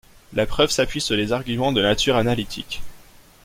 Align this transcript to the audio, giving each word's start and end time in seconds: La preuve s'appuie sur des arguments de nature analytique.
La 0.33 0.47
preuve 0.47 0.71
s'appuie 0.71 0.99
sur 0.99 1.15
des 1.15 1.31
arguments 1.31 1.71
de 1.73 1.81
nature 1.83 2.15
analytique. 2.15 2.81